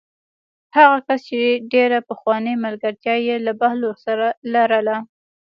[0.75, 1.39] هغه کس چې
[1.73, 4.95] ډېره پخوانۍ ملګرتیا یې له بهلول سره لرله.